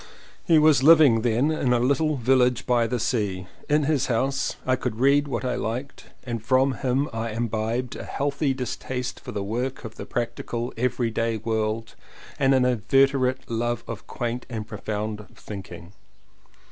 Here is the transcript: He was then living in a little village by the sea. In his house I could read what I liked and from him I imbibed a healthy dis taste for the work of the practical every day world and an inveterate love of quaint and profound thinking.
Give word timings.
He 0.43 0.57
was 0.57 0.79
then 0.79 0.87
living 0.87 1.21
in 1.51 1.51
a 1.73 1.79
little 1.79 2.15
village 2.15 2.65
by 2.65 2.87
the 2.87 2.99
sea. 2.99 3.45
In 3.69 3.83
his 3.83 4.07
house 4.07 4.55
I 4.65 4.75
could 4.75 4.99
read 4.99 5.27
what 5.27 5.45
I 5.45 5.53
liked 5.53 6.05
and 6.23 6.43
from 6.43 6.71
him 6.79 7.07
I 7.13 7.29
imbibed 7.29 7.95
a 7.95 8.03
healthy 8.03 8.55
dis 8.55 8.75
taste 8.75 9.19
for 9.19 9.31
the 9.31 9.43
work 9.43 9.85
of 9.85 9.97
the 9.97 10.07
practical 10.07 10.73
every 10.75 11.11
day 11.11 11.37
world 11.37 11.93
and 12.39 12.55
an 12.55 12.65
inveterate 12.65 13.41
love 13.47 13.83
of 13.87 14.07
quaint 14.07 14.47
and 14.49 14.65
profound 14.65 15.27
thinking. 15.35 15.93